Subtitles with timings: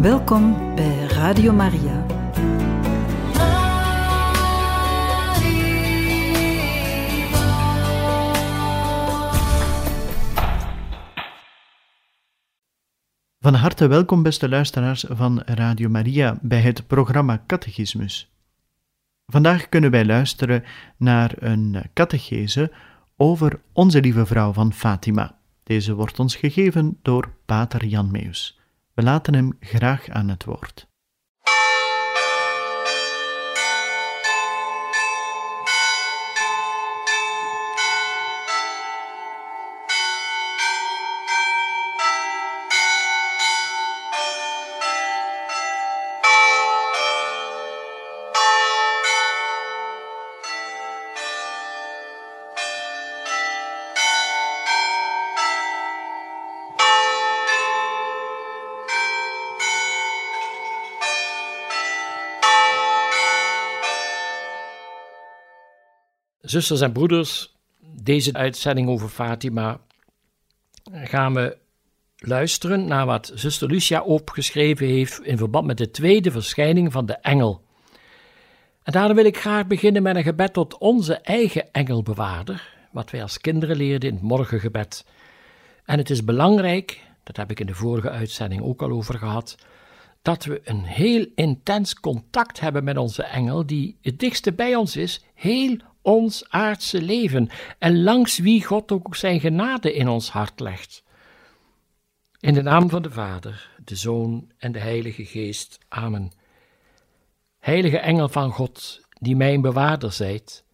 [0.00, 2.06] Welkom bij Radio Maria.
[13.38, 18.32] Van harte welkom, beste luisteraars van Radio Maria, bij het programma Catechismus.
[19.26, 20.64] Vandaag kunnen wij luisteren
[20.96, 22.72] naar een catechese
[23.16, 25.38] over Onze Lieve Vrouw van Fatima.
[25.62, 28.59] Deze wordt ons gegeven door Pater Jan Meus.
[28.94, 30.89] We laten hem graag aan het woord.
[66.40, 67.54] Zusters en broeders,
[68.02, 69.80] deze uitzending over Fatima
[70.92, 71.56] gaan we
[72.16, 77.12] luisteren naar wat zuster Lucia opgeschreven heeft in verband met de tweede verschijning van de
[77.12, 77.64] engel.
[78.82, 83.22] En daarom wil ik graag beginnen met een gebed tot onze eigen engelbewaarder, wat wij
[83.22, 85.06] als kinderen leerden in het morgengebed.
[85.84, 89.56] En het is belangrijk, dat heb ik in de vorige uitzending ook al over gehad,
[90.22, 94.96] dat we een heel intens contact hebben met onze engel, die het dichtste bij ons
[94.96, 97.48] is, heel ons aardse leven
[97.78, 101.02] en langs wie God ook zijn genade in ons hart legt.
[102.40, 105.78] In de naam van de Vader, de Zoon en de Heilige Geest.
[105.88, 106.32] Amen.
[107.58, 110.64] Heilige engel van God, die mijn bewaarder zijt,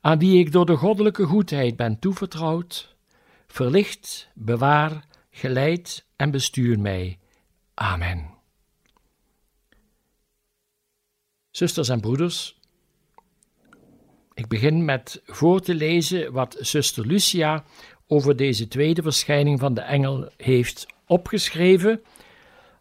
[0.00, 2.96] aan wie ik door de goddelijke goedheid ben toevertrouwd,
[3.46, 7.18] verlicht, bewaar, geleid en bestuur mij.
[7.74, 8.38] Amen.
[11.50, 12.59] Zusters en broeders,
[14.34, 17.64] ik begin met voor te lezen wat zuster Lucia
[18.06, 22.02] over deze tweede verschijning van de engel heeft opgeschreven,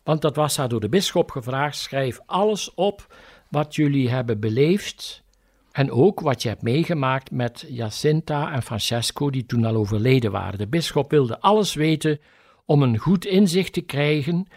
[0.04, 3.16] want dat was haar door de bisschop gevraagd: schrijf alles op
[3.50, 5.24] wat jullie hebben beleefd
[5.72, 10.60] en ook wat je hebt meegemaakt met Jacinta en Francesco, die toen al overleden waren.
[10.60, 12.20] De bisschop wilde alles weten
[12.66, 14.48] om een goed inzicht te krijgen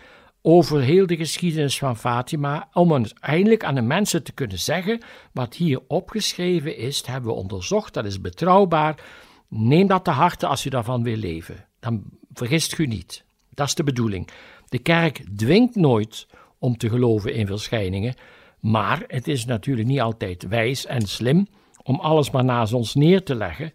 [0.42, 5.00] over heel de geschiedenis van Fatima, om uiteindelijk aan de mensen te kunnen zeggen:
[5.32, 9.04] wat hier opgeschreven is, hebben we onderzocht, dat is betrouwbaar.
[9.48, 11.66] Neem dat te harte als u daarvan wil leven.
[11.80, 13.24] Dan vergist u niet.
[13.50, 14.28] Dat is de bedoeling.
[14.68, 16.26] De kerk dwingt nooit
[16.58, 18.14] om te geloven in verschijningen,
[18.60, 21.46] maar het is natuurlijk niet altijd wijs en slim
[21.82, 23.72] om alles maar naast ons neer te leggen,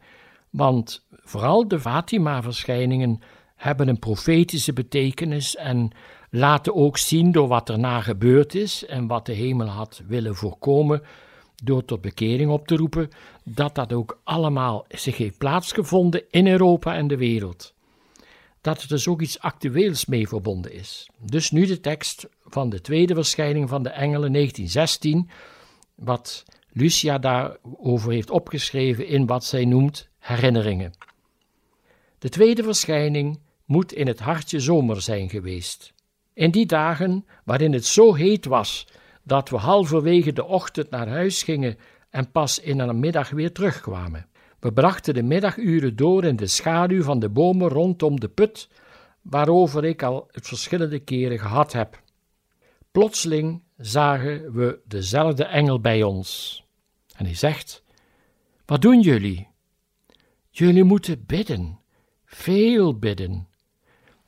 [0.50, 3.22] want vooral de Fatima-verschijningen
[3.56, 5.92] hebben een profetische betekenis en
[6.30, 11.02] laten ook zien door wat erna gebeurd is en wat de hemel had willen voorkomen
[11.64, 13.10] door tot bekering op te roepen,
[13.44, 17.74] dat dat ook allemaal zich heeft plaatsgevonden in Europa en de wereld.
[18.62, 21.10] Dat er dus ook iets actueels mee verbonden is.
[21.20, 25.30] Dus nu de tekst van de tweede verschijning van de engelen 1916,
[25.96, 30.94] wat Lucia daarover heeft opgeschreven in wat zij noemt herinneringen.
[32.20, 35.94] De tweede verschijning moet in het hartje zomer zijn geweest.
[36.38, 38.88] In die dagen waarin het zo heet was
[39.24, 41.78] dat we halverwege de ochtend naar huis gingen
[42.10, 44.28] en pas in een middag weer terugkwamen.
[44.60, 48.70] We brachten de middaguren door in de schaduw van de bomen rondom de put,
[49.22, 52.02] waarover ik al het verschillende keren gehad heb.
[52.92, 56.64] Plotseling zagen we dezelfde engel bij ons.
[57.16, 57.84] En hij zegt:
[58.66, 59.48] Wat doen jullie?
[60.50, 61.80] Jullie moeten bidden,
[62.26, 63.48] veel bidden.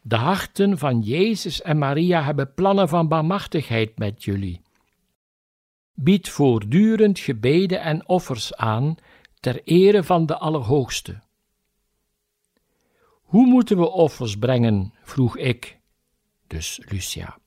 [0.10, 4.62] De harten van Jezus en Maria hebben plannen van barmhartigheid met jullie.
[5.94, 8.96] Bied voortdurend gebeden en offers aan
[9.40, 11.22] ter ere van de Allerhoogste.
[13.24, 14.94] Hoe moeten we offers brengen?
[15.04, 15.80] vroeg ik,
[16.48, 17.38] dus Lucia.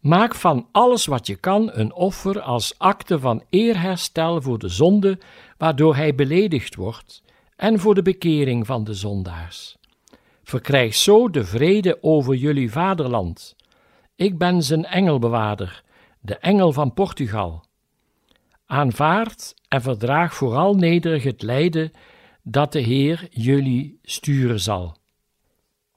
[0.00, 5.18] Maak van alles wat je kan een offer als akte van eerherstel voor de zonde
[5.58, 7.22] waardoor hij beledigd wordt
[7.56, 9.76] en voor de bekering van de zondaars.
[10.46, 13.56] Verkrijg zo de vrede over jullie vaderland.
[14.14, 15.82] Ik ben zijn engelbewaarder,
[16.20, 17.64] de engel van Portugal.
[18.66, 21.90] Aanvaard en verdraag vooral nederig het lijden
[22.42, 24.96] dat de Heer jullie sturen zal.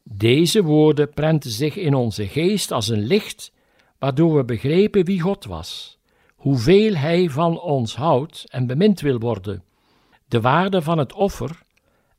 [0.04, 3.54] Deze woorden prenten zich in onze geest als een licht,
[4.00, 6.00] waardoor we begrepen wie God was,
[6.36, 9.63] hoeveel Hij van ons houdt en bemind wil worden,
[10.28, 11.62] de waarde van het offer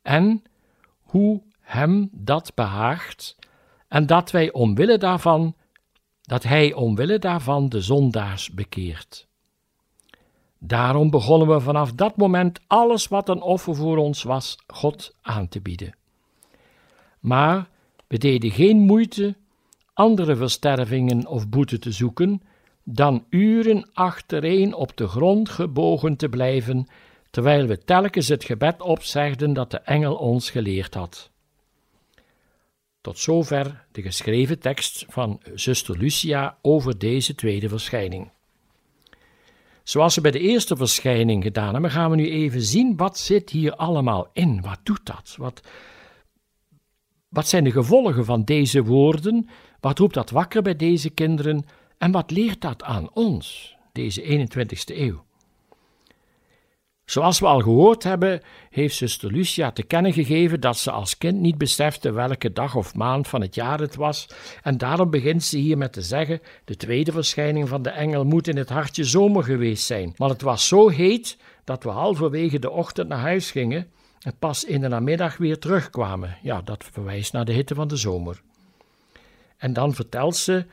[0.03, 0.43] en
[1.01, 3.37] hoe hem dat behaagt,
[3.89, 5.55] en dat wij omwille daarvan
[6.31, 9.27] dat hij omwille daarvan de zondaars bekeert.
[10.59, 15.49] Daarom begonnen we vanaf dat moment alles wat een offer voor ons was, God aan
[15.49, 15.95] te bieden.
[17.21, 17.69] Maar
[18.07, 19.37] we deden geen moeite
[19.93, 22.43] andere verstervingen of boete te zoeken,
[22.85, 26.87] dan uren achtereen op de grond gebogen te blijven,
[27.31, 31.30] terwijl we telkens het gebed opzegden dat de engel ons geleerd had.
[33.01, 38.31] Tot zover de geschreven tekst van zuster Lucia over deze tweede verschijning.
[39.83, 43.51] Zoals we bij de eerste verschijning gedaan hebben, gaan we nu even zien wat zit
[43.51, 44.61] hier allemaal in.
[44.61, 45.35] Wat doet dat?
[45.37, 45.61] Wat,
[47.29, 49.49] wat zijn de gevolgen van deze woorden?
[49.81, 51.65] Wat roept dat wakker bij deze kinderen?
[51.99, 55.25] En wat leert dat aan ons, deze 21ste eeuw?
[57.11, 58.41] Zoals we al gehoord hebben,
[58.71, 62.95] heeft zuster Lucia te kennen gegeven dat ze als kind niet besefte welke dag of
[62.95, 64.29] maand van het jaar het was,
[64.63, 68.49] en daarom begint ze hier met te zeggen: de tweede verschijning van de engel moet
[68.49, 70.15] in het hartje zomer geweest zijn.
[70.17, 73.87] Maar het was zo heet dat we halverwege de ochtend naar huis gingen
[74.21, 76.37] en pas in de namiddag weer terugkwamen.
[76.43, 78.41] Ja, dat verwijst naar de hitte van de zomer.
[79.57, 80.65] En dan vertelt ze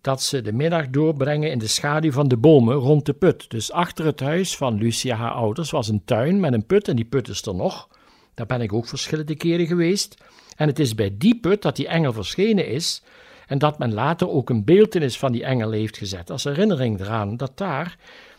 [0.00, 3.50] dat ze de middag doorbrengen in de schaduw van de bomen rond de put.
[3.50, 6.96] Dus achter het huis van Lucia, haar ouders, was een tuin met een put en
[6.96, 7.88] die put is er nog.
[8.34, 10.16] Daar ben ik ook verschillende keren geweest.
[10.56, 13.02] En het is bij die put dat die engel verschenen is
[13.46, 17.36] en dat men later ook een beeldenis van die engel heeft gezet als herinnering eraan
[17.36, 17.98] dat daar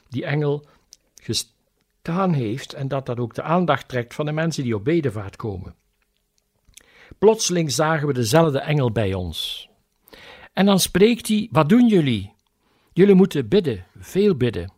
[0.09, 0.65] die engel
[1.21, 5.35] gestaan heeft en dat dat ook de aandacht trekt van de mensen die op bedevaart
[5.35, 5.75] komen.
[7.19, 9.70] Plotseling zagen we dezelfde engel bij ons.
[10.53, 12.33] En dan spreekt hij: Wat doen jullie?
[12.93, 14.73] Jullie moeten bidden, veel bidden.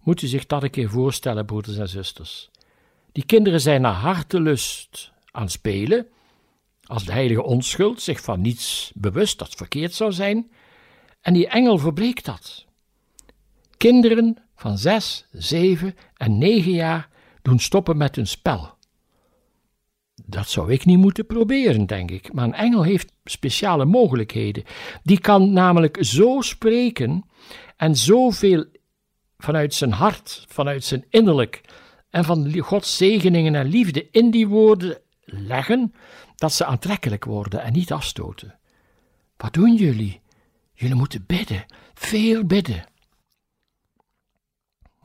[0.00, 2.50] Moet u zich dat een keer voorstellen, broeders en zusters.
[3.12, 6.06] Die kinderen zijn naar hartelust aan spelen,
[6.84, 10.50] als de heilige onschuld zich van niets bewust dat verkeerd zou zijn,
[11.20, 12.64] en die engel verbleekt dat.
[13.76, 17.08] Kinderen van zes, zeven en negen jaar
[17.42, 18.73] doen stoppen met hun spel.
[20.14, 22.32] Dat zou ik niet moeten proberen, denk ik.
[22.32, 24.64] Maar een engel heeft speciale mogelijkheden.
[25.02, 27.24] Die kan namelijk zo spreken
[27.76, 28.64] en zoveel
[29.38, 31.60] vanuit zijn hart, vanuit zijn innerlijk
[32.10, 35.94] en van Gods zegeningen en liefde in die woorden leggen,
[36.34, 38.58] dat ze aantrekkelijk worden en niet afstoten.
[39.36, 40.20] Wat doen jullie?
[40.72, 41.64] Jullie moeten bidden,
[41.94, 42.86] veel bidden.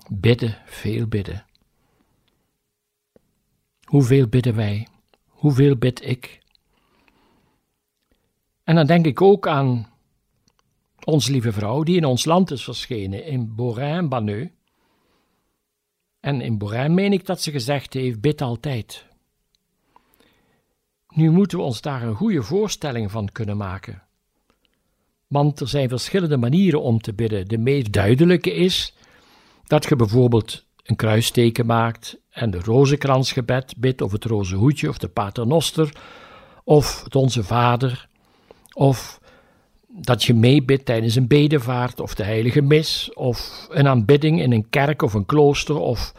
[0.10, 1.46] Bidden, veel bidden.
[3.84, 4.88] Hoeveel bidden wij?
[5.40, 6.42] Hoeveel bid ik?
[8.64, 9.88] En dan denk ik ook aan
[11.04, 14.50] onze lieve vrouw die in ons land is verschenen, in Borin-Banneux.
[16.20, 19.06] En in Borin meen ik dat ze gezegd heeft: bid altijd.
[21.08, 24.04] Nu moeten we ons daar een goede voorstelling van kunnen maken.
[25.28, 27.48] Want er zijn verschillende manieren om te bidden.
[27.48, 28.96] De meest duidelijke is
[29.64, 35.08] dat je bijvoorbeeld een kruisteken maakt en de rozenkransgebed bidt, of het rozenhoedje, of de
[35.08, 35.90] paternoster,
[36.64, 38.08] of het Onze Vader,
[38.74, 39.20] of
[39.88, 44.70] dat je meebidt tijdens een bedevaart, of de heilige mis, of een aanbidding in een
[44.70, 46.14] kerk of een klooster, of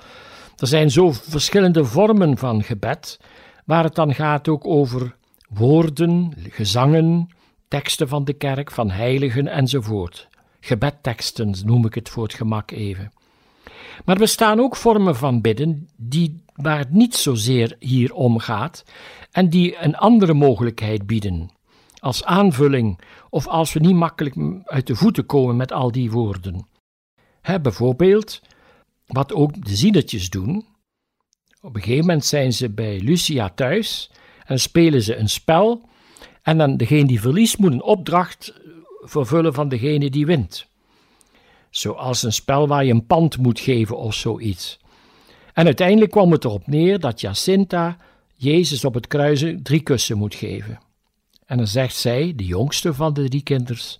[0.56, 3.20] er zijn zo verschillende vormen van gebed,
[3.64, 5.16] waar het dan gaat ook over
[5.48, 7.28] woorden, gezangen,
[7.68, 10.28] teksten van de kerk, van heiligen enzovoort.
[10.60, 13.12] Gebedteksten noem ik het voor het gemak even.
[14.04, 18.84] Maar er bestaan ook vormen van bidden die, waar het niet zozeer hier om gaat
[19.30, 21.50] en die een andere mogelijkheid bieden.
[21.98, 26.66] Als aanvulling of als we niet makkelijk uit de voeten komen met al die woorden.
[27.62, 28.40] Bijvoorbeeld,
[29.06, 30.66] wat ook de zienertjes doen.
[31.60, 34.10] Op een gegeven moment zijn ze bij Lucia thuis
[34.44, 35.88] en spelen ze een spel.
[36.42, 38.54] En dan degene die verliest moet een opdracht
[39.00, 40.69] vervullen van degene die wint.
[41.70, 44.78] Zoals een spel waar je een pand moet geven of zoiets.
[45.52, 47.96] En uiteindelijk kwam het erop neer dat Jacinta
[48.34, 50.78] Jezus op het kruisen drie kussen moet geven.
[51.46, 53.98] En dan zegt zij, de jongste van de drie kinders: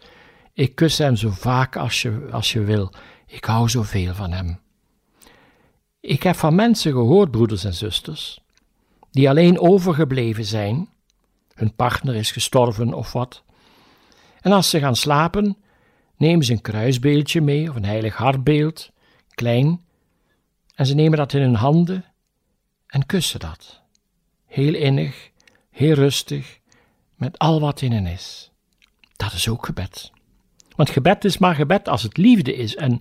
[0.53, 2.93] Ik kus hem zo vaak als je, als je wil.
[3.27, 4.59] Ik hou zoveel van hem.
[6.01, 8.41] Ik heb van mensen gehoord, broeders en zusters,
[9.11, 10.89] die alleen overgebleven zijn.
[11.55, 13.43] Hun partner is gestorven of wat.
[14.41, 15.57] En als ze gaan slapen,
[16.21, 18.91] nemen ze een kruisbeeldje mee of een heilig hartbeeld,
[19.35, 19.81] klein,
[20.75, 22.05] en ze nemen dat in hun handen
[22.87, 23.81] en kussen dat.
[24.47, 25.31] Heel innig,
[25.71, 26.59] heel rustig,
[27.15, 28.51] met al wat in hen is.
[29.17, 30.11] Dat is ook gebed.
[30.77, 32.77] Want gebed is maar gebed als het liefde is.
[32.77, 33.01] En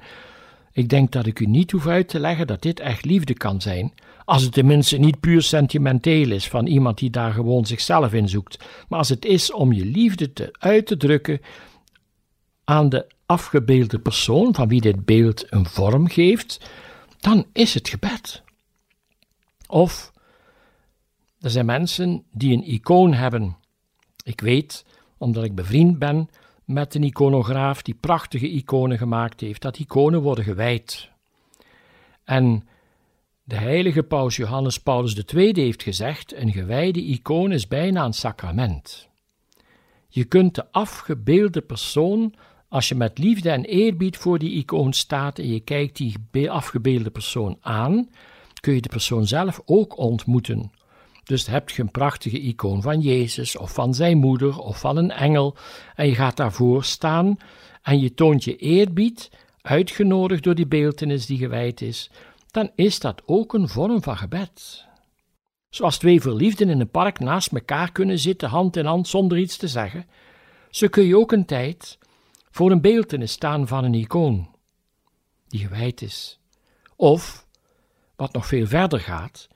[0.71, 3.61] ik denk dat ik u niet hoef uit te leggen dat dit echt liefde kan
[3.61, 3.93] zijn,
[4.25, 8.65] als het tenminste niet puur sentimenteel is van iemand die daar gewoon zichzelf in zoekt,
[8.87, 11.41] maar als het is om je liefde te, uit te drukken
[12.69, 16.69] aan de afgebeelde persoon, van wie dit beeld een vorm geeft,
[17.19, 18.43] dan is het gebed.
[19.67, 20.11] Of
[21.39, 23.57] er zijn mensen die een icoon hebben.
[24.23, 24.85] Ik weet,
[25.17, 26.29] omdat ik bevriend ben
[26.65, 31.09] met een iconograaf die prachtige iconen gemaakt heeft, dat iconen worden gewijd.
[32.23, 32.67] En
[33.43, 39.07] de heilige paus Johannes Paulus II heeft gezegd: een gewijde icoon is bijna een sacrament.
[40.07, 42.33] Je kunt de afgebeelde persoon,
[42.69, 45.97] als je met liefde en eerbied voor die icoon staat en je kijkt
[46.31, 48.09] die afgebeelde persoon aan,
[48.59, 50.71] kun je de persoon zelf ook ontmoeten.
[51.23, 55.11] Dus heb je een prachtige icoon van Jezus of van zijn moeder of van een
[55.11, 55.55] engel
[55.95, 57.37] en je gaat daarvoor staan
[57.81, 59.29] en je toont je eerbied,
[59.61, 62.11] uitgenodigd door die beeltenis die gewijd is,
[62.51, 64.87] dan is dat ook een vorm van gebed.
[65.69, 69.57] Zoals twee verliefden in een park naast elkaar kunnen zitten, hand in hand, zonder iets
[69.57, 70.05] te zeggen,
[70.69, 71.97] zo kun je ook een tijd
[72.49, 74.55] voor een beeltenis staan van een icoon
[75.47, 76.39] die gewijd is.
[76.95, 77.47] Of,
[78.15, 79.47] wat nog veel verder gaat,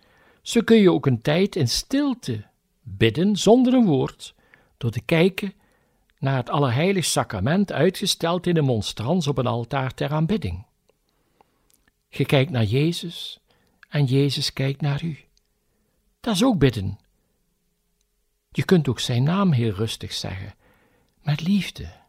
[0.42, 2.46] zo kun je ook een tijd in stilte
[2.82, 4.36] bidden zonder een woord,
[4.78, 5.54] door te kijken
[6.20, 10.66] naar het Allerheilig Sacrament uitgesteld in een monstrans op een altaar ter aanbidding.
[12.10, 13.40] Je kijkt naar Jezus
[13.90, 15.18] en Jezus kijkt naar u.
[16.20, 17.00] Dat is ook bidden.
[18.52, 20.56] Je kunt ook zijn naam heel rustig zeggen,
[21.22, 22.03] met liefde.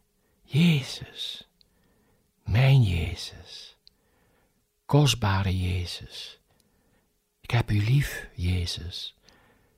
[0.45, 1.49] Jezus,
[2.45, 3.79] mijn Jezus,
[4.85, 6.41] kostbare Jezus.
[7.41, 9.17] Ik heb u lief, Jezus.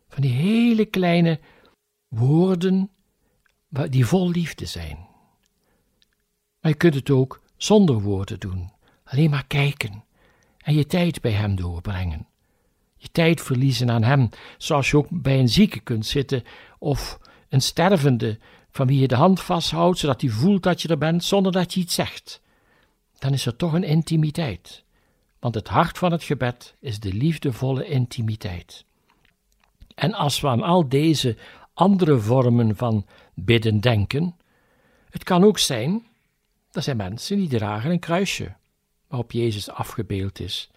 [0.08, 1.40] Van die hele kleine
[2.08, 2.90] woorden
[3.68, 4.96] die vol liefde zijn.
[6.60, 8.72] Maar je kunt het ook zonder woorden doen,
[9.04, 10.04] alleen maar kijken
[10.58, 12.26] en je tijd bij Hem doorbrengen.
[12.96, 16.42] Je tijd verliezen aan Hem, zoals je ook bij een zieke kunt zitten
[16.78, 17.18] of
[17.48, 18.38] een stervende
[18.76, 21.74] van wie je de hand vasthoudt, zodat hij voelt dat je er bent zonder dat
[21.74, 22.40] je iets zegt.
[23.18, 24.84] Dan is er toch een intimiteit,
[25.38, 28.84] want het hart van het gebed is de liefdevolle intimiteit.
[29.94, 31.36] En als we aan al deze
[31.74, 34.36] andere vormen van bidden denken,
[35.10, 36.06] het kan ook zijn,
[36.72, 38.54] er zijn mensen die dragen een kruisje
[39.08, 40.70] waarop Jezus afgebeeld is.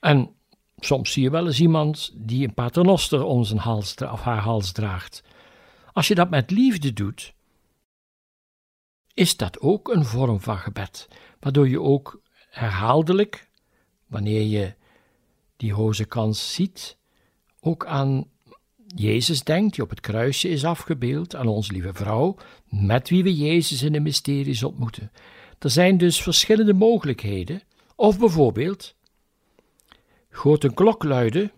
[0.00, 0.30] En
[0.78, 4.72] soms zie je wel eens iemand die een paternoster om zijn hals of haar hals
[4.72, 5.22] draagt.
[5.96, 7.34] Als je dat met liefde doet,
[9.14, 11.08] is dat ook een vorm van gebed,
[11.40, 13.48] waardoor je ook herhaaldelijk,
[14.06, 14.74] wanneer je
[15.56, 16.98] die hozekans ziet,
[17.60, 18.30] ook aan
[18.86, 22.36] Jezus denkt, die op het kruisje is afgebeeld, aan onze lieve vrouw,
[22.68, 25.12] met wie we Jezus in de mysteries ontmoeten.
[25.58, 27.62] Er zijn dus verschillende mogelijkheden.
[27.94, 28.94] Of bijvoorbeeld,
[30.28, 31.52] goot een klok luiden.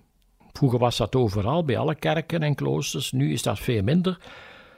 [0.58, 4.18] Vroeger was dat overal, bij alle kerken en kloosters, nu is dat veel minder.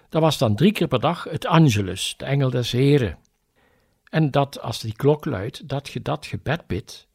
[0.09, 3.19] Dat was dan drie keer per dag het Angelus, de engel des Heren.
[4.11, 7.07] En dat, als die klok luidt, dat je dat gebed bidt,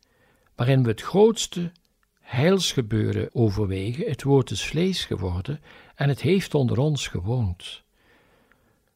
[0.55, 1.71] waarin we het grootste
[2.19, 4.07] heilsgebeuren overwegen.
[4.07, 5.61] Het woord is vlees geworden
[5.95, 7.83] en het heeft onder ons gewoond.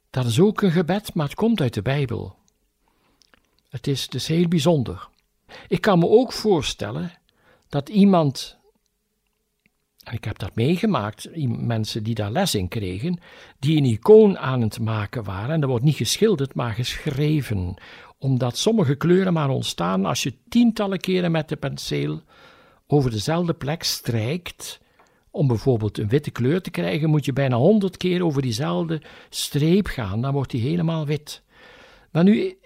[0.10, 2.36] Dat is ook een gebed, maar het komt uit de Bijbel.
[3.70, 5.08] Het is dus heel bijzonder.
[5.68, 7.12] Ik kan me ook voorstellen
[7.68, 8.59] dat iemand,
[10.12, 13.20] ik heb dat meegemaakt, mensen die daar les in kregen,
[13.60, 17.74] die een icoon aan het maken waren, en dat wordt niet geschilderd, maar geschreven,
[18.18, 22.22] omdat sommige kleuren maar ontstaan als je tientallen keren met de penseel
[22.88, 24.82] over dezelfde plek strijkt.
[25.32, 29.88] Om bijvoorbeeld een witte kleur te krijgen, moet je bijna honderd keer over diezelfde streep
[29.88, 31.44] gaan, dan wordt die helemaal wit.
[32.12, 32.58] Maar nu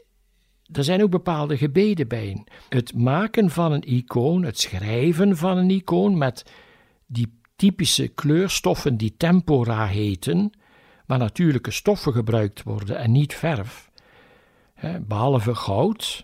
[0.71, 2.43] er zijn ook bepaalde gebeden bij.
[2.69, 6.45] Het maken van een icoon, het schrijven van een icoon met
[7.13, 10.51] die typische kleurstoffen die tempora heten,
[11.05, 13.91] waar natuurlijke stoffen gebruikt worden en niet verf,
[15.01, 16.23] behalve goud,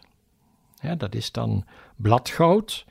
[0.98, 1.66] dat is dan
[1.96, 2.86] bladgoud.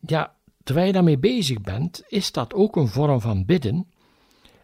[0.00, 3.90] Ja, terwijl je daarmee bezig bent, is dat ook een vorm van bidden.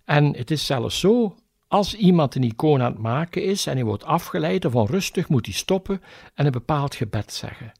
[0.04, 1.36] En het is zelfs zo
[1.68, 5.46] als iemand een icoon aan het maken is en hij wordt afgeleid of onrustig, moet
[5.46, 6.02] hij stoppen
[6.34, 7.72] en een bepaald gebed zeggen.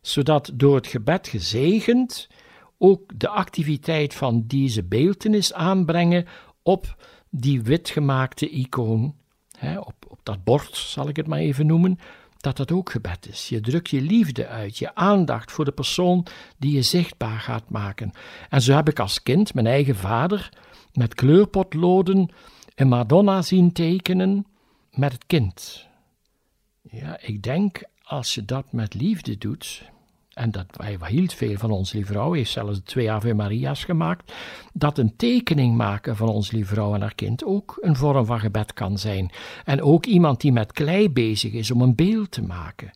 [0.00, 2.28] Zodat door het gebed gezegend
[2.84, 6.26] ook de activiteit van deze beeltenis aanbrengen
[6.62, 6.96] op
[7.30, 9.14] die witgemaakte icoon,
[9.58, 11.98] hè, op, op dat bord zal ik het maar even noemen,
[12.36, 13.48] dat dat ook gebed is.
[13.48, 16.26] Je drukt je liefde uit, je aandacht voor de persoon
[16.58, 18.12] die je zichtbaar gaat maken.
[18.48, 20.48] En zo heb ik als kind mijn eigen vader
[20.92, 22.28] met kleurpotloden
[22.74, 24.46] een Madonna zien tekenen
[24.90, 25.86] met het kind.
[26.82, 29.91] Ja, ik denk als je dat met liefde doet,
[30.34, 34.32] en dat hij hield veel van ons lieve vrouw, heeft zelfs twee Ave Maria's gemaakt,
[34.72, 38.40] dat een tekening maken van ons lieve vrouw en haar kind ook een vorm van
[38.40, 39.30] gebed kan zijn.
[39.64, 42.90] En ook iemand die met klei bezig is om een beeld te maken.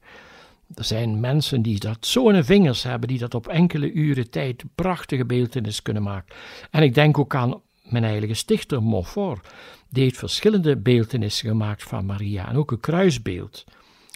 [0.74, 4.30] Er zijn mensen die dat zo in hun vingers hebben, die dat op enkele uren
[4.30, 6.36] tijd prachtige beeldenis kunnen maken.
[6.70, 9.48] En ik denk ook aan mijn heilige stichter Montfort.
[9.88, 13.64] Die heeft verschillende beeldenissen gemaakt van Maria en ook een kruisbeeld.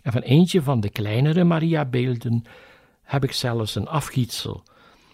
[0.02, 2.44] En van eentje van de kleinere Maria-beelden
[3.10, 4.62] heb ik zelfs een afgietsel.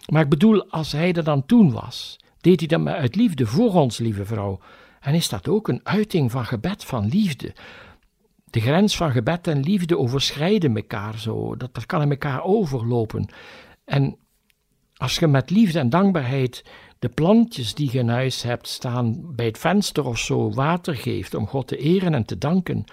[0.07, 3.47] Maar ik bedoel, als hij er dan toen was, deed hij dat met uit liefde
[3.47, 4.59] voor ons, lieve vrouw.
[5.01, 7.55] En is dat ook een uiting van gebed, van liefde?
[8.45, 13.29] De grens van gebed en liefde overschrijden elkaar zo, dat, dat kan in elkaar overlopen.
[13.85, 14.17] En
[14.97, 16.65] als je met liefde en dankbaarheid
[16.99, 21.35] de plantjes die je in huis hebt staan bij het venster of zo water geeft
[21.35, 22.85] om God te eren en te danken,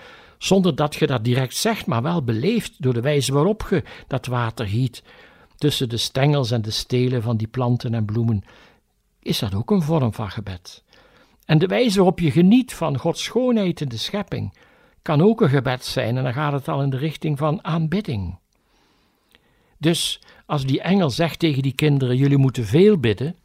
[0.44, 4.26] zonder dat je dat direct zegt, maar wel beleeft door de wijze waarop je dat
[4.26, 5.04] water giet
[5.58, 8.44] tussen de stengels en de stelen van die planten en bloemen,
[9.20, 10.84] is dat ook een vorm van gebed.
[11.46, 14.54] En de wijze waarop je geniet van Gods schoonheid in de schepping
[15.02, 18.38] kan ook een gebed zijn en dan gaat het al in de richting van aanbidding.
[19.78, 23.36] Dus als die engel zegt tegen die kinderen: jullie moeten veel bidden,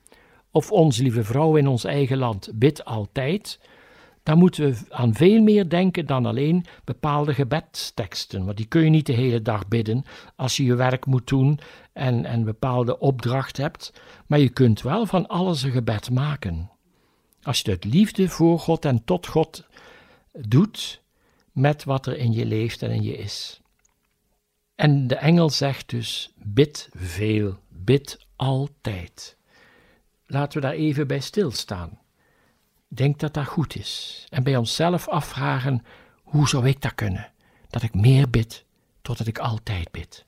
[0.50, 3.58] of ons lieve vrouw in ons eigen land bid altijd,
[4.22, 8.44] dan moeten we aan veel meer denken dan alleen bepaalde gebedsteksten.
[8.44, 10.04] Want die kun je niet de hele dag bidden
[10.36, 11.58] als je je werk moet doen
[11.92, 13.92] en een bepaalde opdracht hebt.
[14.26, 16.70] Maar je kunt wel van alles een gebed maken.
[17.42, 19.66] Als je het liefde voor God en tot God
[20.32, 21.02] doet
[21.52, 23.60] met wat er in je leeft en in je is.
[24.74, 29.36] En de engel zegt dus: bid veel, bid altijd.
[30.26, 31.98] Laten we daar even bij stilstaan
[32.88, 34.26] denk dat dat goed is.
[34.30, 35.84] En bij onszelf afvragen:
[36.22, 37.32] hoe zou ik dat kunnen?
[37.68, 38.64] Dat ik meer bid,
[39.02, 40.26] totdat ik altijd bid.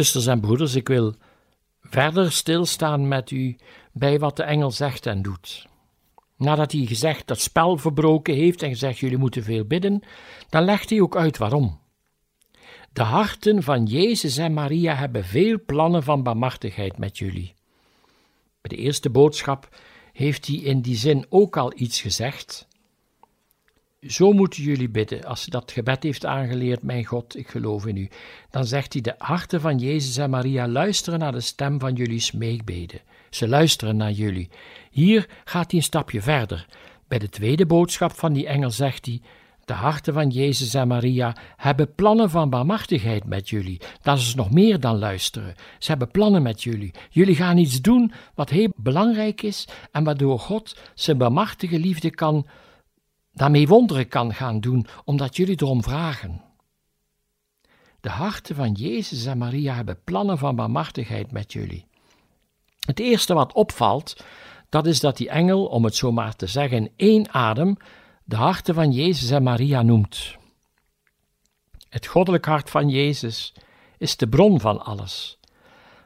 [0.00, 1.14] Zusters en broeders, ik wil
[1.80, 3.56] verder stilstaan met u
[3.92, 5.66] bij wat de engel zegt en doet.
[6.36, 10.02] Nadat hij gezegd dat spel verbroken heeft en gezegd jullie moeten veel bidden,
[10.48, 11.78] dan legt hij ook uit waarom.
[12.92, 17.54] De harten van Jezus en Maria hebben veel plannen van barmhartigheid met jullie.
[18.60, 19.76] Bij de eerste boodschap
[20.12, 22.68] heeft hij in die zin ook al iets gezegd.
[24.08, 25.24] Zo moeten jullie bidden.
[25.24, 28.08] Als hij dat gebed heeft aangeleerd, mijn God, ik geloof in u.
[28.50, 32.20] Dan zegt hij: De harten van Jezus en Maria luisteren naar de stem van jullie
[32.20, 33.00] smeekbeden.
[33.30, 34.48] Ze luisteren naar jullie.
[34.90, 36.66] Hier gaat hij een stapje verder.
[37.08, 39.20] Bij de tweede boodschap van die engel zegt hij:
[39.64, 43.80] De harten van Jezus en Maria hebben plannen van barmhartigheid met jullie.
[44.02, 45.54] Dat is nog meer dan luisteren.
[45.78, 46.94] Ze hebben plannen met jullie.
[47.10, 52.46] Jullie gaan iets doen wat heel belangrijk is en waardoor God zijn barmhartige liefde kan
[53.40, 56.42] daarmee wonderen kan gaan doen, omdat jullie erom vragen.
[58.00, 61.86] De harten van Jezus en Maria hebben plannen van barmhartigheid met jullie.
[62.80, 64.24] Het eerste wat opvalt,
[64.68, 67.76] dat is dat die engel, om het zo maar te zeggen, in één adem
[68.24, 70.36] de harten van Jezus en Maria noemt.
[71.88, 73.54] Het goddelijk hart van Jezus
[73.98, 75.38] is de bron van alles,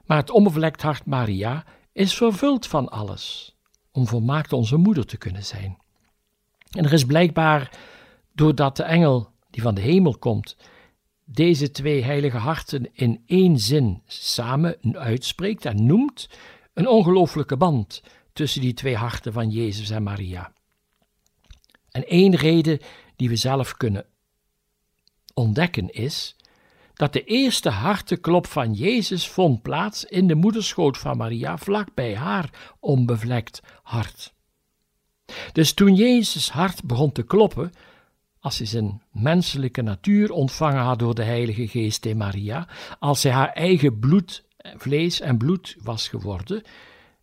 [0.04, 3.54] maar het onbevlekt hart Maria is vervuld van alles,
[3.92, 5.82] om volmaakt onze moeder te kunnen zijn.
[6.74, 7.70] En er is blijkbaar,
[8.32, 10.56] doordat de engel die van de hemel komt,
[11.24, 16.28] deze twee heilige harten in één zin samen uitspreekt en noemt,
[16.74, 20.52] een ongelooflijke band tussen die twee harten van Jezus en Maria.
[21.90, 22.78] En één reden
[23.16, 24.06] die we zelf kunnen
[25.34, 26.36] ontdekken is
[26.94, 32.16] dat de eerste harteklop van Jezus vond plaats in de moederschoot van Maria, vlak bij
[32.16, 34.33] haar onbevlekt hart.
[35.52, 37.72] Dus toen Jezus hart begon te kloppen,
[38.40, 43.32] als hij zijn menselijke natuur ontvangen had door de Heilige Geest in Maria, als hij
[43.32, 44.44] haar eigen bloed,
[44.76, 46.62] vlees en bloed was geworden,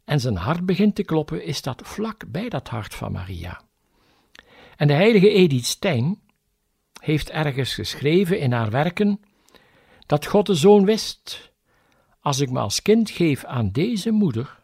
[0.05, 3.61] en zijn hart begint te kloppen, is dat vlak bij dat hart van Maria.
[4.75, 6.19] En de heilige Edith Stein
[7.01, 9.19] heeft ergens geschreven in haar werken
[10.05, 11.51] dat God de Zoon wist:
[12.19, 14.60] als ik me als kind geef aan deze moeder,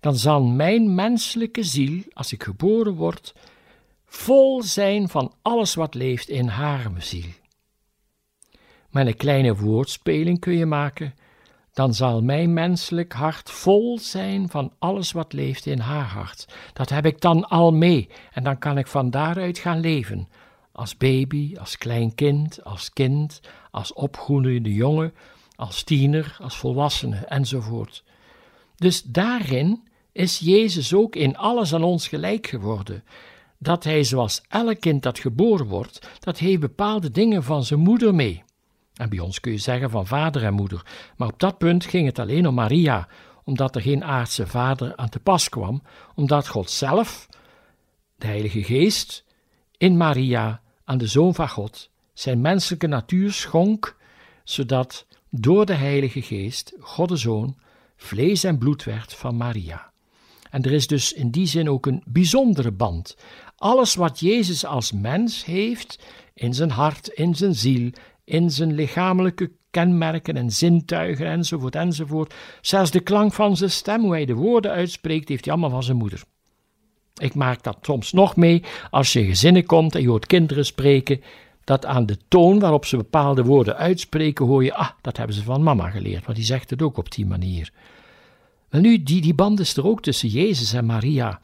[0.00, 3.34] dan zal mijn menselijke ziel, als ik geboren word,
[4.06, 7.30] vol zijn van alles wat leeft in haar ziel.
[8.90, 11.14] Met een kleine woordspeling kun je maken,
[11.72, 16.48] dan zal mijn menselijk hart vol zijn van alles wat leeft in haar hart.
[16.72, 20.28] Dat heb ik dan al mee en dan kan ik van daaruit gaan leven.
[20.72, 25.14] Als baby, als klein kind, als kind, als opgroeiende jongen,
[25.56, 28.04] als tiener, als volwassene enzovoort.
[28.76, 29.82] Dus daarin
[30.12, 33.04] is Jezus ook in alles aan ons gelijk geworden.
[33.58, 38.14] Dat hij, zoals elk kind dat geboren wordt, dat heeft bepaalde dingen van zijn moeder
[38.14, 38.42] mee.
[38.94, 40.86] En bij ons kun je zeggen van vader en moeder.
[41.16, 43.08] Maar op dat punt ging het alleen om Maria,
[43.44, 45.82] omdat er geen aardse vader aan te pas kwam,
[46.14, 47.28] omdat God zelf,
[48.16, 49.24] de Heilige Geest,
[49.78, 53.96] in Maria, aan de Zoon van God, zijn menselijke natuur schonk,
[54.44, 57.56] zodat door de Heilige Geest, God de Zoon,
[58.04, 59.92] vlees en bloed werd van Maria.
[60.50, 63.16] En er is dus in die zin ook een bijzondere band.
[63.56, 65.98] Alles wat Jezus als mens heeft,
[66.34, 67.90] in zijn hart, in zijn ziel,
[68.24, 74.12] in zijn lichamelijke kenmerken en zintuigen enzovoort enzovoort, zelfs de klank van zijn stem, hoe
[74.12, 76.22] hij de woorden uitspreekt, heeft hij allemaal van zijn moeder.
[77.14, 80.66] Ik maak dat soms nog mee als je in gezinnen komt en je hoort kinderen
[80.66, 81.20] spreken,
[81.64, 85.42] dat aan de toon waarop ze bepaalde woorden uitspreken, hoor je, ah, dat hebben ze
[85.42, 87.72] van mama geleerd, want die zegt het ook op die manier.
[88.68, 91.40] Wel nu, die, die band is er ook tussen Jezus en Maria.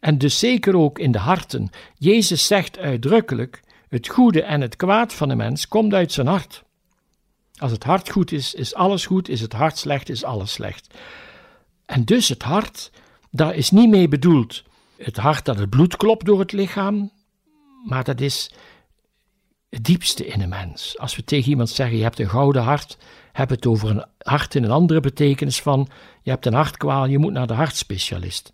[0.00, 1.70] En dus zeker ook in de harten.
[1.98, 6.64] Jezus zegt uitdrukkelijk: het goede en het kwaad van de mens komt uit zijn hart.
[7.56, 10.94] Als het hart goed is, is alles goed, is het hart slecht, is alles slecht.
[11.86, 12.90] En dus het hart,
[13.30, 14.66] daar is niet mee bedoeld
[14.98, 17.10] het hart dat het bloed klopt door het lichaam,
[17.84, 18.50] maar dat is
[19.70, 20.98] het diepste in een mens.
[20.98, 22.98] Als we tegen iemand zeggen: Je hebt een gouden hart,
[23.32, 25.88] heb het over een hart in een andere betekenis van:
[26.22, 28.52] Je hebt een hartkwaal, je moet naar de hartspecialist.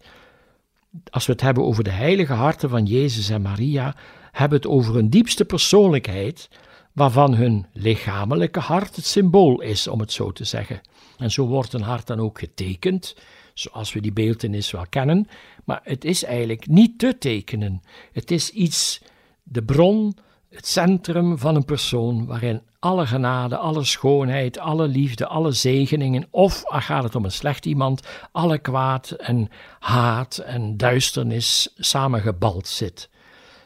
[1.11, 3.95] Als we het hebben over de heilige harten van Jezus en Maria,
[4.33, 6.49] hebben het over een diepste persoonlijkheid,
[6.93, 10.81] waarvan hun lichamelijke hart het symbool is, om het zo te zeggen.
[11.19, 13.17] En zo wordt een hart dan ook getekend,
[13.55, 15.29] zoals we die beeldenis wel kennen,
[15.65, 17.83] maar het is eigenlijk niet te tekenen.
[18.13, 19.03] Het is iets,
[19.43, 20.17] de bron,
[20.55, 26.63] het centrum van een persoon waarin alle genade, alle schoonheid, alle liefde, alle zegeningen, of
[26.67, 33.09] gaat het om een slecht iemand, alle kwaad en haat en duisternis samengebald zit.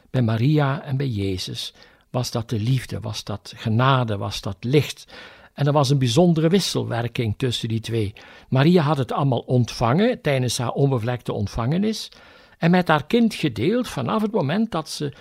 [0.09, 1.73] Bij Maria en bij Jezus
[2.09, 5.07] was dat de liefde, was dat genade, was dat licht.
[5.53, 8.13] En er was een bijzondere wisselwerking tussen die twee.
[8.49, 12.11] Maria had het allemaal ontvangen tijdens haar onbevlekte ontvangenis
[12.57, 15.13] en met haar kind gedeeld vanaf het moment dat ze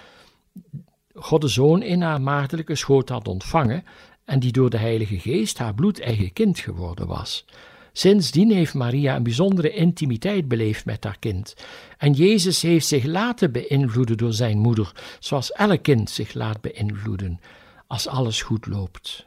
[1.21, 3.85] God de Zoon in haar maagdelijke schoot had ontvangen
[4.25, 7.45] en die door de Heilige Geest haar bloedeigen kind geworden was.
[7.93, 11.55] Sindsdien heeft Maria een bijzondere intimiteit beleefd met haar kind.
[11.99, 17.41] En Jezus heeft zich laten beïnvloeden door zijn moeder, zoals elk kind zich laat beïnvloeden
[17.87, 19.27] als alles goed loopt.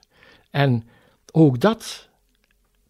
[0.51, 0.83] En
[1.31, 2.09] ook dat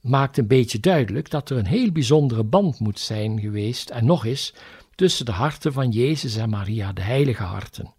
[0.01, 4.25] maakt een beetje duidelijk dat er een heel bijzondere band moet zijn geweest, en nog
[4.25, 4.53] eens,
[4.95, 7.93] tussen de harten van Jezus en Maria, de heilige harten.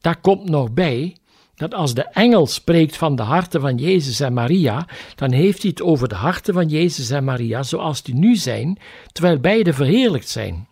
[0.00, 1.16] Daar komt nog bij
[1.58, 5.70] dat als de engel spreekt van de harten van Jezus en Maria, dan heeft hij
[5.70, 8.78] het over de harten van Jezus en Maria zoals die nu zijn,
[9.12, 10.68] terwijl beide verheerlijkt zijn.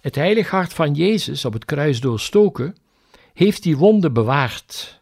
[0.00, 2.76] Het heilig hart van Jezus, op het kruis doorstoken,
[3.34, 5.00] heeft die wonde bewaard.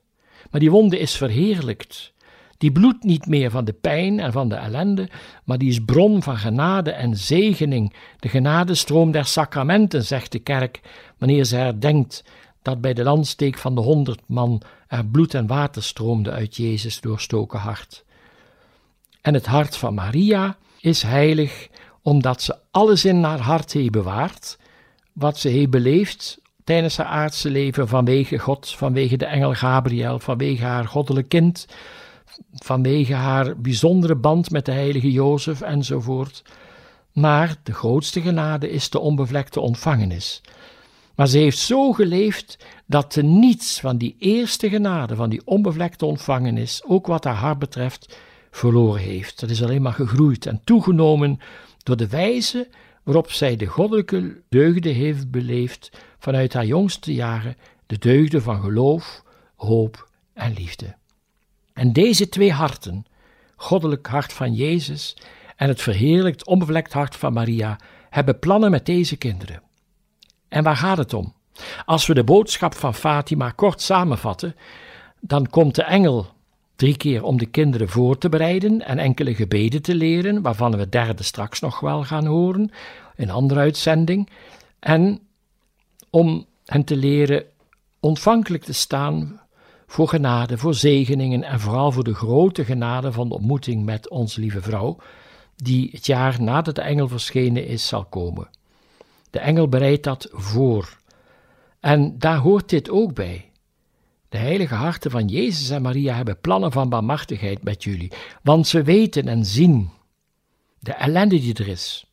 [0.51, 2.13] Maar die wonde is verheerlijkt.
[2.59, 5.09] Die bloedt niet meer van de pijn en van de ellende,
[5.45, 10.81] maar die is bron van genade en zegening, de genadestroom der sacramenten, zegt de kerk,
[11.19, 12.25] wanneer ze herdenkt
[12.65, 17.01] dat bij de landsteek van de honderd man er bloed en water stroomde uit Jezus
[17.01, 18.05] doorstoken hart.
[19.21, 21.69] En het hart van Maria is heilig,
[22.03, 24.59] omdat ze alles in haar hart heeft bewaard,
[25.13, 30.65] wat ze heeft beleefd tijdens haar aardse leven vanwege God, vanwege de engel Gabriel, vanwege
[30.65, 31.67] haar goddelijk kind,
[32.55, 36.43] vanwege haar bijzondere band met de heilige Jozef enzovoort.
[37.13, 40.41] Maar de grootste genade is de onbevlekte ontvangenis.
[41.15, 46.07] Maar ze heeft zo geleefd dat ze niets van die eerste genade, van die onbevlekte
[46.07, 48.19] ontvangenis, ook wat haar hart betreft,
[48.51, 49.41] verloren heeft.
[49.41, 51.39] Dat is alleen maar gegroeid en toegenomen
[51.83, 52.69] door de wijze
[53.03, 59.23] waarop zij de goddelijke deugden heeft beleefd vanuit haar jongste jaren, de deugden van geloof,
[59.57, 60.95] hoop en liefde.
[61.73, 63.07] En deze twee harten,
[63.57, 65.17] goddelijk hart van Jezus
[65.57, 67.79] en het verheerlijkt onbevlekt hart van Maria,
[68.11, 69.64] hebben plannen met deze kinderen.
[70.55, 71.33] En waar gaat het om?
[71.85, 74.57] Als we de boodschap van Fatima kort samenvatten,
[75.21, 76.27] dan komt de engel
[76.77, 80.89] drie keer om de kinderen voor te bereiden en enkele gebeden te leren, waarvan we
[80.89, 82.71] derde straks nog wel gaan horen,
[83.17, 84.31] in andere uitzending,
[84.79, 85.21] en
[86.11, 87.45] om hen te leren
[88.01, 89.41] ontvankelijk te staan
[89.87, 94.41] voor genade, voor zegeningen en vooral voor de grote genade van de ontmoeting met onze
[94.41, 94.97] lieve vrouw,
[95.57, 98.49] die het jaar nadat de engel verschenen is zal komen.
[99.35, 100.99] De engel bereidt dat voor.
[101.81, 103.51] En daar hoort dit ook bij.
[104.29, 108.83] De heilige harten van Jezus en Maria hebben plannen van barmhartigheid met jullie, want ze
[108.83, 109.91] weten en zien
[110.79, 112.07] de ellende die er is.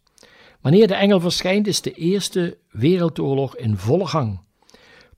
[0.61, 4.39] Wanneer de engel verschijnt, is de Eerste Wereldoorlog in volle gang.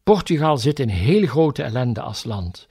[0.04, 2.68] Portugal zit in heel grote ellende als land.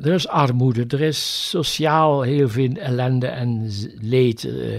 [0.00, 3.70] Er is armoede, er is sociaal heel veel ellende en
[4.00, 4.44] leed.
[4.44, 4.74] Eh,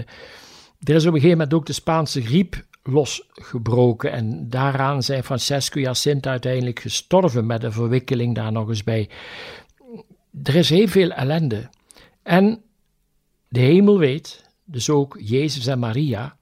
[0.78, 5.80] er is op een gegeven moment ook de Spaanse griep losgebroken en daaraan zijn Francesco
[5.80, 9.08] Jacinta uiteindelijk gestorven met een verwikkeling daar nog eens bij.
[10.42, 11.68] Er is heel veel ellende.
[12.22, 12.62] En
[13.48, 16.36] de hemel weet, dus ook Jezus en Maria,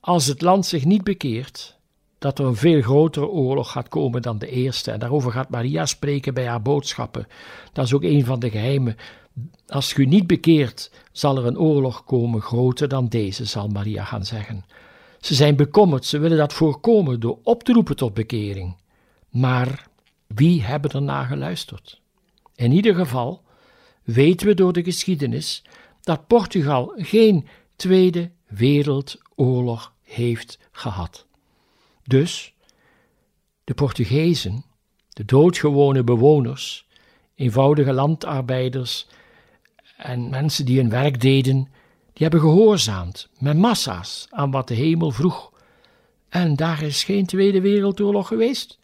[0.00, 1.78] als het land zich niet bekeert,
[2.18, 4.90] dat er een veel grotere oorlog gaat komen dan de eerste.
[4.90, 7.26] En daarover gaat Maria spreken bij haar boodschappen.
[7.72, 8.96] Dat is ook een van de geheimen.
[9.66, 14.24] Als u niet bekeert, zal er een oorlog komen groter dan deze, zal Maria gaan
[14.24, 14.64] zeggen.
[15.20, 18.76] Ze zijn bekommerd, ze willen dat voorkomen door op te roepen tot bekering.
[19.28, 19.86] Maar
[20.26, 22.00] wie hebben er naar geluisterd?
[22.54, 23.42] In ieder geval
[24.04, 25.62] weten we door de geschiedenis
[26.00, 31.26] dat Portugal geen Tweede Wereldoorlog heeft gehad.
[32.04, 32.54] Dus
[33.64, 34.64] de Portugezen,
[35.08, 36.86] de doodgewone bewoners,
[37.34, 39.06] eenvoudige landarbeiders
[39.96, 41.68] en mensen die hun werk deden,
[42.18, 45.52] die hebben gehoorzaamd met massa's aan wat de hemel vroeg.
[46.28, 48.78] En daar is geen Tweede Wereldoorlog geweest.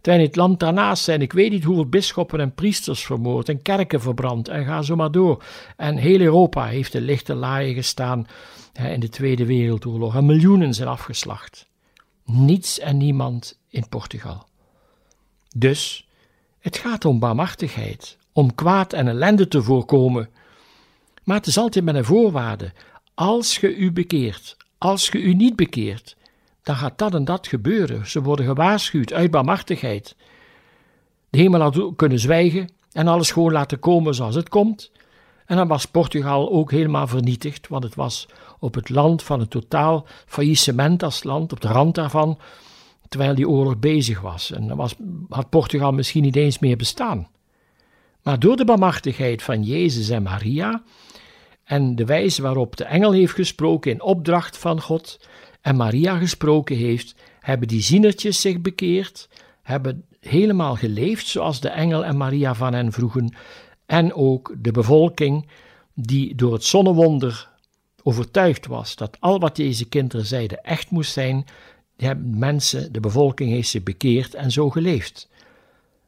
[0.00, 3.62] Terwijl in het land daarnaast zijn, ik weet niet hoeveel bisschoppen en priesters vermoord en
[3.62, 5.44] kerken verbrand en ga zo maar door.
[5.76, 8.26] En heel Europa heeft de lichte laaien gestaan
[8.72, 11.70] in de Tweede Wereldoorlog en miljoenen zijn afgeslacht
[12.24, 14.46] niets en niemand in Portugal.
[15.56, 16.08] Dus
[16.58, 20.28] het gaat om barmhartigheid, om kwaad en ellende te voorkomen.
[21.24, 22.72] Maar het is altijd met een voorwaarde:
[23.14, 26.16] als ge u bekeert, als ge u niet bekeert,
[26.62, 28.06] dan gaat dat en dat gebeuren.
[28.06, 30.16] Ze worden gewaarschuwd uit barmhartigheid.
[31.30, 34.90] De hemel had kunnen zwijgen en alles gewoon laten komen zoals het komt.
[35.46, 39.48] En dan was Portugal ook helemaal vernietigd, want het was op het land van een
[39.48, 42.38] totaal faillissement als land, op de rand daarvan,
[43.08, 44.50] terwijl die oorlog bezig was.
[44.50, 44.94] En dan was,
[45.28, 47.28] had Portugal misschien niet eens meer bestaan.
[48.22, 50.82] Maar door de barmhartigheid van Jezus en Maria
[51.72, 55.20] en de wijze waarop de engel heeft gesproken in opdracht van God
[55.60, 59.28] en Maria gesproken heeft, hebben die zienertjes zich bekeerd,
[59.62, 63.34] hebben helemaal geleefd zoals de engel en Maria van hen vroegen,
[63.86, 65.48] en ook de bevolking
[65.94, 67.48] die door het zonnewonder
[68.02, 71.44] overtuigd was dat al wat deze kinderen zeiden echt moest zijn,
[71.96, 75.28] de mensen, de bevolking heeft zich bekeerd en zo geleefd.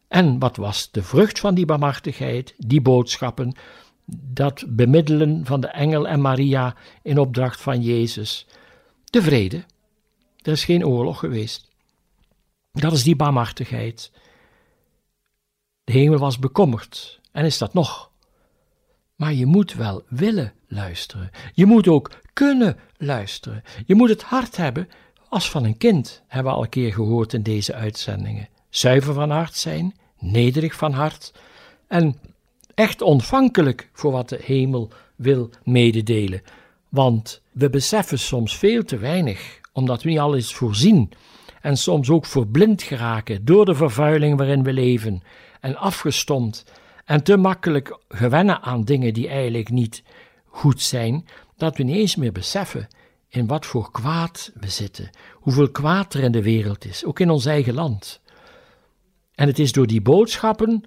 [0.08, 3.54] En wat was de vrucht van die barmhartigheid, die boodschappen,
[4.06, 8.46] dat bemiddelen van de engel en Maria in opdracht van Jezus?
[9.04, 9.64] De vrede.
[10.42, 11.68] Er is geen oorlog geweest.
[12.72, 14.12] Dat is die barmhartigheid.
[15.84, 18.10] De hemel was bekommerd en is dat nog.
[19.16, 21.30] Maar je moet wel willen luisteren.
[21.52, 23.62] Je moet ook kunnen luisteren.
[23.86, 24.88] Je moet het hart hebben
[25.28, 28.48] als van een kind, hebben we al een keer gehoord in deze uitzendingen.
[28.68, 31.32] Zuiver van hart zijn, nederig van hart
[31.88, 32.18] en
[32.74, 36.42] echt ontvankelijk voor wat de hemel wil mededelen.
[36.88, 41.12] Want we beseffen soms veel te weinig, omdat we niet alles voorzien
[41.60, 45.22] en soms ook verblind geraken door de vervuiling waarin we leven
[45.60, 46.64] en afgestomd
[47.04, 50.02] en te makkelijk gewennen aan dingen die eigenlijk niet
[50.46, 52.88] goed zijn, dat we niet eens meer beseffen
[53.28, 57.30] in wat voor kwaad we zitten, hoeveel kwaad er in de wereld is, ook in
[57.30, 58.20] ons eigen land.
[59.34, 60.84] En het is door die boodschappen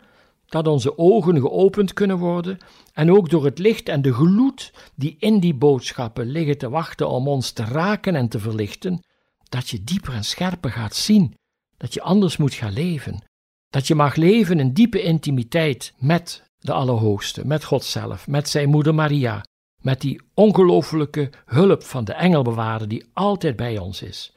[0.47, 2.57] dat onze ogen geopend kunnen worden
[2.93, 7.09] en ook door het licht en de gloed die in die boodschappen liggen te wachten
[7.09, 9.03] om ons te raken en te verlichten,
[9.43, 11.35] dat je dieper en scherper gaat zien,
[11.77, 13.23] dat je anders moet gaan leven,
[13.69, 18.69] dat je mag leven in diepe intimiteit met de Allerhoogste, met God zelf, met zijn
[18.69, 19.45] moeder Maria,
[19.81, 24.35] met die ongelooflijke hulp van de engelbewaarder die altijd bij ons is.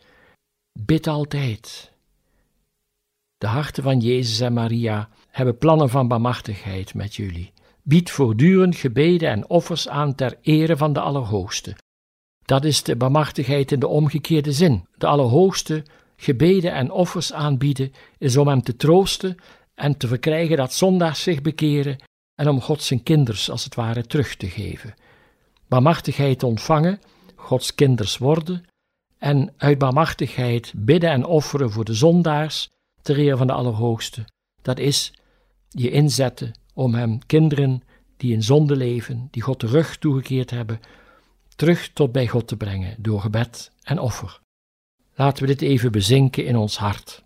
[0.72, 1.89] Bid altijd.
[3.40, 7.52] De harten van Jezus en Maria hebben plannen van barmhartigheid met jullie.
[7.82, 11.76] Bied voortdurend gebeden en offers aan ter ere van de Allerhoogste.
[12.44, 14.86] Dat is de barmhartigheid in de omgekeerde zin.
[14.96, 15.84] De Allerhoogste
[16.16, 19.36] gebeden en offers aanbieden is om hem te troosten
[19.74, 21.96] en te verkrijgen dat zondaars zich bekeren
[22.34, 24.94] en om God zijn kinders als het ware terug te geven.
[25.68, 27.00] Barmhartigheid ontvangen,
[27.34, 28.64] Gods kinders worden
[29.18, 32.70] en uit barmhartigheid bidden en offeren voor de zondaars
[33.02, 34.24] ter eer van de Allerhoogste.
[34.62, 35.12] Dat is
[35.68, 37.82] je inzetten om hem kinderen
[38.16, 40.80] die in zonde leven, die God de rug toegekeerd hebben,
[41.56, 44.40] terug tot bij God te brengen door gebed en offer.
[45.14, 47.24] Laten we dit even bezinken in ons hart.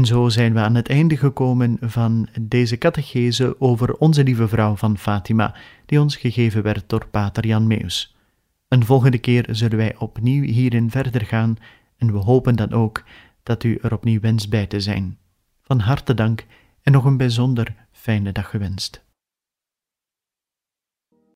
[0.00, 4.76] En zo zijn we aan het einde gekomen van deze catechese over Onze Lieve Vrouw
[4.76, 5.54] van Fatima,
[5.86, 8.16] die ons gegeven werd door Pater Jan Meus.
[8.68, 11.56] Een volgende keer zullen wij opnieuw hierin verder gaan
[11.96, 13.04] en we hopen dan ook
[13.42, 15.18] dat u er opnieuw wenst bij te zijn.
[15.62, 16.46] Van harte dank
[16.82, 19.04] en nog een bijzonder fijne dag gewenst.